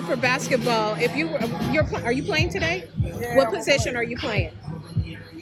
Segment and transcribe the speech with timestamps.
[0.00, 1.28] So for basketball, if you
[1.70, 2.88] you're are you playing today?
[2.98, 4.50] Yeah, what position are you playing?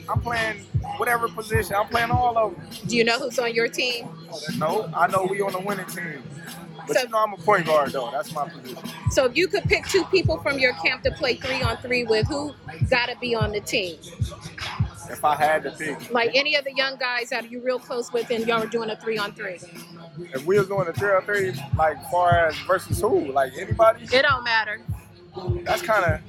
[0.09, 0.65] I'm playing
[0.97, 1.75] whatever position.
[1.75, 2.67] I'm playing all of them.
[2.87, 4.09] Do you know who's on your team?
[4.29, 6.23] Oh, no, I know we on the winning team.
[6.85, 8.11] But So- you know I'm a point guard though.
[8.11, 8.83] That's my position.
[9.11, 12.03] So if you could pick two people from your camp to play three on three
[12.03, 12.53] with, who
[12.89, 13.97] gotta be on the team?
[15.09, 18.11] If I had to pick, Like any of the young guys that you real close
[18.11, 19.59] with, and y'all were doing a three on three.
[20.33, 24.05] if we was doing a three on three, like far as versus who, like anybody,
[24.11, 24.81] It don't matter.
[25.65, 26.19] that's kind of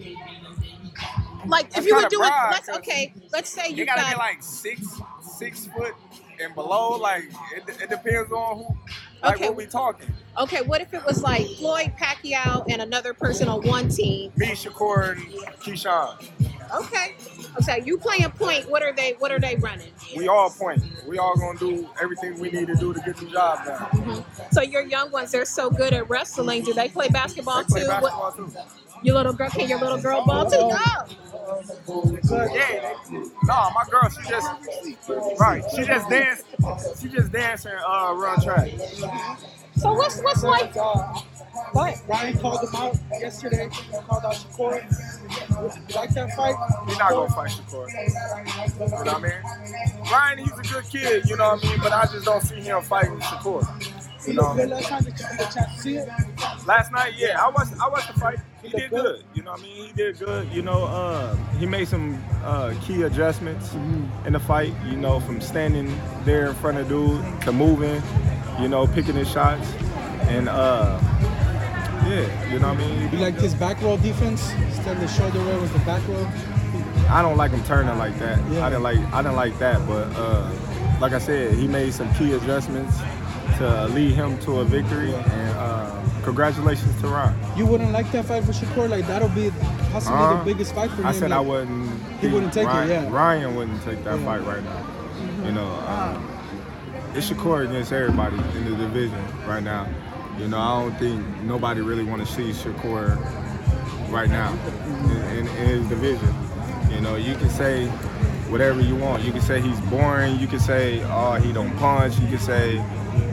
[1.47, 4.13] Like if That's you were doing, broad, let's okay, let's say you you gotta got
[4.13, 5.95] be like six, six foot
[6.41, 6.97] and below.
[6.99, 7.25] Like
[7.57, 8.77] it, it depends on who,
[9.23, 9.47] like Okay.
[9.47, 10.13] what we talking.
[10.39, 10.63] okay.
[10.63, 14.33] What if it was like Floyd Pacquiao and another person on one team?
[14.37, 15.23] Me, Shakur, and
[15.61, 16.29] Keyshawn.
[16.75, 17.15] Okay.
[17.61, 18.69] Okay, you playing point.
[18.71, 19.13] What are they?
[19.19, 19.89] What are they running?
[20.17, 20.83] We all point.
[21.07, 24.25] We all gonna do everything we need to do to get the job done.
[24.53, 26.63] So your young ones, they're so good at wrestling.
[26.63, 27.89] Do they play basketball They play too?
[27.89, 28.53] basketball What, too.
[29.03, 30.57] your little girl, can your little girl ball too?
[30.59, 30.77] No.
[32.55, 34.49] Yeah, they, no, my girl, she just
[35.41, 35.65] right.
[35.75, 36.43] She just dance.
[37.01, 38.71] She just dance and uh, run track.
[39.77, 40.73] So what's what's like?
[41.75, 43.69] But Ryan called him out yesterday.
[44.09, 45.00] Called out Shakur.
[45.95, 46.55] Like that fight?
[46.89, 47.87] He's not gonna fight Shakur.
[47.89, 50.11] You know what I mean?
[50.11, 51.29] Ryan, he's a good kid.
[51.29, 51.81] You know what I mean?
[51.81, 53.67] But I just don't see him fighting Shakur.
[54.27, 54.53] You know,
[56.67, 57.73] last night, yeah, I watched.
[57.81, 58.39] I watched the fight.
[58.63, 59.25] He did good.
[59.35, 59.87] You know what I mean?
[59.87, 60.53] He did good.
[60.53, 64.75] You know, uh, he made some uh, key adjustments in the fight.
[64.87, 68.03] You know, from standing there in front of dude to moving.
[68.61, 69.73] You know, picking his shots,
[70.29, 70.99] and uh,
[72.11, 73.13] yeah, you know what I mean.
[73.13, 74.51] You liked his back row defense?
[74.53, 76.29] Instead of the shoulder roll was the back row.
[77.09, 78.39] I don't like him turning like that.
[78.51, 78.67] Yeah.
[78.67, 80.51] I didn't like I didn't like that, but uh,
[81.01, 82.97] like I said, he made some key adjustments
[83.59, 87.35] to lead him to a victory, and uh, congratulations to Ron.
[87.57, 88.89] You wouldn't like that fight for Shakur?
[88.89, 89.51] Like that'll be
[89.93, 91.07] possibly Uh, the biggest fight for him.
[91.07, 91.91] I said I wouldn't.
[92.21, 93.09] He wouldn't take it, yeah.
[93.11, 94.25] Ryan wouldn't take that Yeah.
[94.25, 94.87] fight right now.
[95.45, 96.19] You know, uh,
[97.15, 99.19] it's Shakur against everybody in the division
[99.49, 99.87] right now.
[100.41, 103.15] You know, I don't think nobody really want to see Shakur
[104.11, 104.53] right now
[105.05, 106.35] in, in, in his division.
[106.91, 107.87] You know, you can say
[108.49, 109.23] whatever you want.
[109.23, 110.39] You can say he's boring.
[110.39, 112.19] You can say, oh, he don't punch.
[112.19, 112.83] You can say,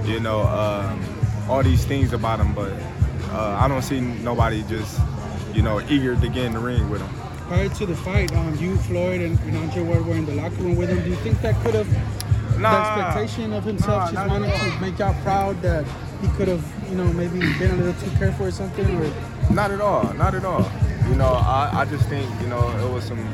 [0.03, 1.01] you know, um,
[1.49, 2.53] all these things about him.
[2.53, 2.73] But
[3.31, 4.99] uh, I don't see nobody just,
[5.53, 7.09] you know, eager to get in the ring with him.
[7.47, 10.55] Prior to the fight, um, you, Floyd, and, and Andre Ward were in the locker
[10.55, 11.01] room with him.
[11.01, 11.87] Do you think that could have
[12.61, 15.85] the expectation of himself, Nah, just wanting to make y'all proud that
[16.21, 18.85] he could have, you know, maybe been a little too careful or something?
[18.85, 20.13] Or Not at all.
[20.13, 20.69] Not at all.
[21.09, 23.25] You know, I, I just think, you know, it was some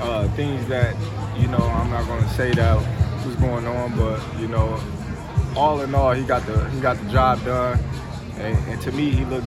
[0.00, 0.96] uh, things that,
[1.38, 2.76] you know, I'm not gonna say that
[3.26, 4.80] was going on, but you know,
[5.56, 7.78] all in all, he got the he got the job done,
[8.38, 9.46] and, and to me, he looked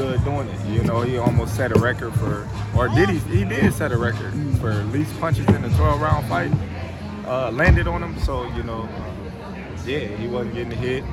[0.00, 0.66] Good doing it.
[0.66, 3.18] You know, he almost set a record for, or did he?
[3.18, 6.50] He did set a record for least punches in a 12 round fight.
[7.26, 8.88] Uh, landed on him, so you know,
[9.84, 11.04] yeah, he wasn't getting hit.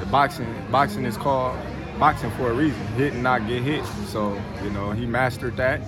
[0.00, 1.58] The boxing, boxing is called
[1.98, 2.80] boxing for a reason.
[2.96, 3.84] Hit and not get hit.
[4.06, 5.82] So you know, he mastered that,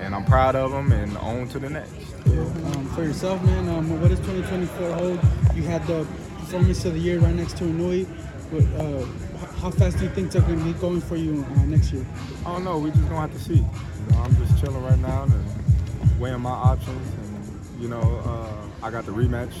[0.00, 0.92] and I'm proud of him.
[0.92, 1.92] And on to the next.
[2.24, 5.20] um, for yourself, man, um, what does 2024 hold?
[5.54, 6.06] You had the
[6.38, 8.06] performance of the year right next to Inoue.
[8.50, 9.06] What, uh,
[9.46, 12.06] how fast do you think they're going to be going for you uh, next year?
[12.46, 12.78] I don't know.
[12.78, 13.56] We just gonna have to see.
[13.56, 13.62] You
[14.10, 17.14] know, I'm just chilling right now and weighing my options.
[17.14, 19.54] And you know, uh, I got the rematch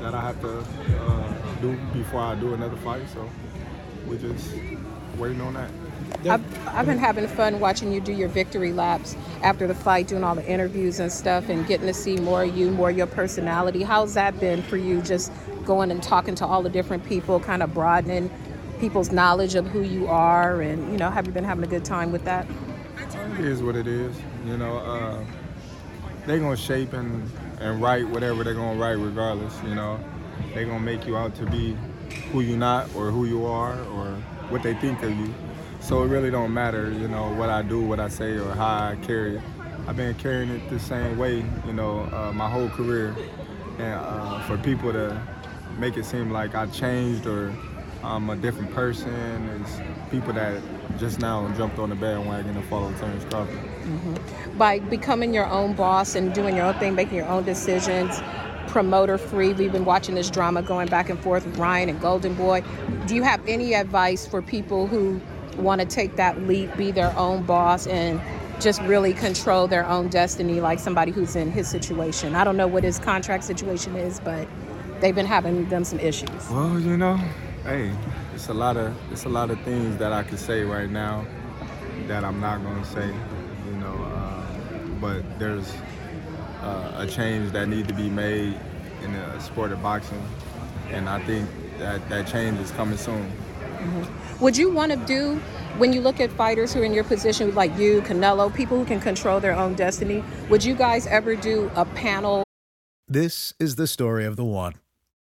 [0.00, 3.08] that I have to uh, do before I do another fight.
[3.12, 3.28] So
[4.06, 4.54] we're just
[5.16, 5.70] waiting on that.
[6.28, 10.24] I've, I've been having fun watching you do your victory laps after the fight, doing
[10.24, 13.06] all the interviews and stuff, and getting to see more of you, more of your
[13.06, 13.82] personality.
[13.82, 15.02] How's that been for you?
[15.02, 15.32] Just
[15.64, 18.30] going and talking to all the different people, kind of broadening
[18.80, 21.84] people's knowledge of who you are, and you know, have you been having a good
[21.84, 22.46] time with that?
[23.38, 24.16] It is what it is.
[24.46, 25.24] You know, uh,
[26.26, 27.30] they gonna shape and,
[27.60, 29.54] and write whatever they're gonna write regardless.
[29.62, 30.00] You know,
[30.54, 31.76] they're gonna make you out to be
[32.32, 34.06] who you're not or who you are or
[34.48, 35.32] what they think of you.
[35.80, 38.90] So it really don't matter, you know, what I do, what I say, or how
[38.90, 39.42] I carry it.
[39.86, 43.14] I've been carrying it the same way, you know, uh, my whole career.
[43.78, 45.20] And uh, for people to
[45.78, 47.54] make it seem like I changed or
[48.02, 49.62] I'm a different person.
[49.62, 50.62] It's people that
[50.98, 53.56] just now jumped on the bandwagon and followed Terence Crawford.
[53.56, 54.58] Mm-hmm.
[54.58, 58.20] By becoming your own boss and doing your own thing, making your own decisions,
[58.68, 59.52] promoter free.
[59.52, 62.62] We've been watching this drama going back and forth with Ryan and Golden Boy.
[63.06, 65.20] Do you have any advice for people who
[65.56, 68.20] want to take that leap, be their own boss, and
[68.60, 72.34] just really control their own destiny, like somebody who's in his situation?
[72.34, 74.46] I don't know what his contract situation is, but
[75.00, 76.48] they've been having them some issues.
[76.50, 77.18] Well, you know,
[77.64, 77.92] hey,
[78.34, 81.26] it's a lot of it's a lot of things that I could say right now
[82.06, 83.94] that I'm not gonna say, you know.
[84.14, 84.46] Uh,
[85.00, 85.72] but there's
[86.62, 88.58] uh, a change that need to be made
[89.02, 90.22] in the sport of boxing,
[90.90, 91.48] and I think
[91.78, 93.30] that that change is coming soon.
[94.40, 95.36] Would you want to do,
[95.78, 98.84] when you look at fighters who are in your position, like you, Canelo, people who
[98.84, 102.42] can control their own destiny, would you guys ever do a panel
[103.08, 104.74] This is the story of the one.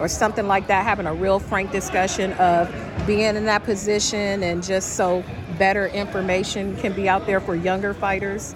[0.00, 2.68] Or something like that, having a real frank discussion of
[3.06, 5.24] being in that position and just so
[5.58, 8.54] better information can be out there for younger fighters?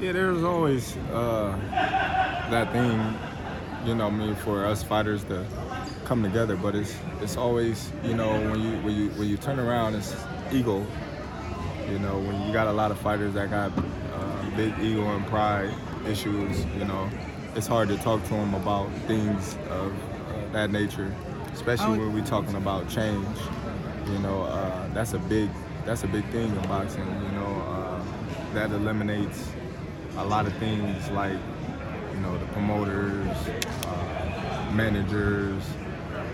[0.00, 1.56] Yeah, there's always uh,
[2.50, 5.46] that thing, you know, I mean, for us fighters to
[6.04, 6.56] come together.
[6.56, 10.14] But it's it's always, you know, when you when you when you turn around, it's
[10.50, 10.86] ego.
[11.88, 15.26] You know, when you got a lot of fighters that got uh, big ego and
[15.26, 15.74] pride
[16.06, 17.08] issues, you know,
[17.54, 19.92] it's hard to talk to them about things of
[20.52, 21.14] that nature,
[21.52, 23.26] especially when we're talking about change.
[24.06, 25.50] You know, uh, that's a big
[25.84, 27.04] that's a big thing in boxing.
[27.06, 28.02] You know, uh,
[28.54, 29.48] that eliminates
[30.16, 31.38] a lot of things like
[32.12, 33.28] you know the promoters,
[33.86, 35.62] uh, managers,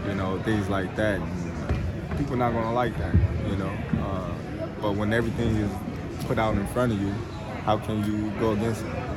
[0.06, 1.20] you know things like that.
[1.20, 3.14] And people not gonna like that,
[3.48, 3.72] you know.
[4.00, 5.70] Uh, but when everything is
[6.26, 7.12] put out in front of you,
[7.64, 9.15] how can you go against it?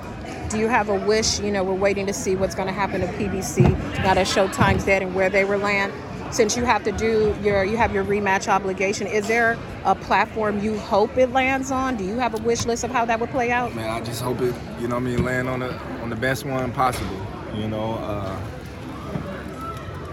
[0.49, 1.39] Do you have a wish?
[1.39, 3.69] You know, we're waiting to see what's going to happen to PBC
[4.03, 5.93] now that Showtime's dead and where they will land.
[6.31, 9.07] Since you have to do your, you have your rematch obligation.
[9.07, 11.97] Is there a platform you hope it lands on?
[11.97, 13.73] Do you have a wish list of how that would play out?
[13.73, 16.45] Man, I just hope it, you know, I mean, land on the on the best
[16.45, 17.17] one possible.
[17.55, 18.39] You know, uh,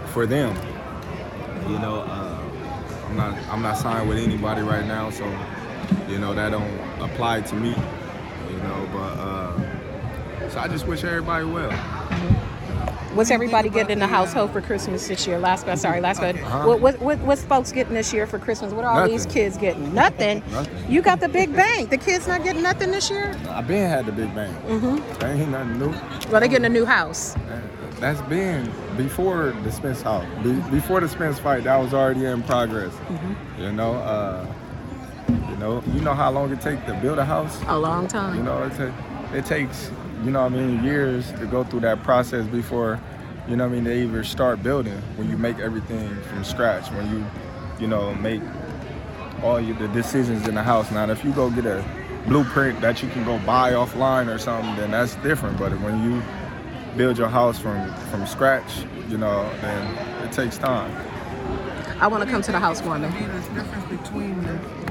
[0.07, 0.55] for them.
[1.69, 2.41] You know, uh,
[3.05, 5.25] I'm not I'm not signed with anybody right now, so
[6.09, 7.69] you know that don't apply to me.
[7.69, 9.76] You know, but uh,
[10.49, 11.71] so I just wish everybody well.
[13.13, 15.39] What's everybody getting in the household for Christmas this year?
[15.39, 16.19] Last, sorry, last.
[16.21, 16.67] But Uh-huh.
[16.67, 18.73] what, what, what, what's folks getting this year for Christmas?
[18.73, 19.91] What are all these kids getting?
[19.93, 20.43] Nothing.
[20.51, 20.91] Nothing.
[20.91, 21.87] You got the big bang.
[21.87, 23.35] The kids not getting nothing this year.
[23.49, 24.53] I been had the big bang.
[24.67, 25.19] Mm-hmm.
[25.19, 25.89] That ain't nothing new.
[26.31, 27.33] Well, they getting a new house.
[27.33, 27.63] That-
[27.99, 30.23] That's been before the Spence house.
[30.43, 32.93] Be, before the Spence fight, that was already in progress.
[33.57, 34.45] You know, uh,
[35.27, 37.59] you know, you know how long it takes to build a house.
[37.65, 38.35] A long time.
[38.37, 39.89] You know, it, ta- it takes,
[40.23, 42.99] you know what I mean, years to go through that process before,
[43.47, 46.89] you know what I mean, they even start building when you make everything from scratch,
[46.91, 47.25] when you,
[47.79, 48.41] you know, make
[49.43, 50.91] all your, the decisions in the house.
[50.91, 51.83] Now, if you go get a
[52.27, 55.57] blueprint that you can go buy offline or something, then that's different.
[55.57, 56.21] But when you
[56.97, 60.91] build your house from, from scratch, you know, then it takes time.
[61.99, 63.11] I want to come to the housewarming.
[63.11, 64.86] There's difference between the